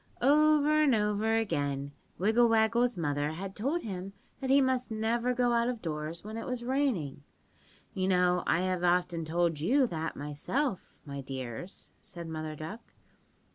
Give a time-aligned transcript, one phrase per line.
[0.23, 5.53] "Over and over again Wiggle Waggle's mother had told him that he must never go
[5.53, 7.23] out of doors when it was raining.
[7.93, 12.95] (You know I have often told you that myself, my dears," said Mother Duck.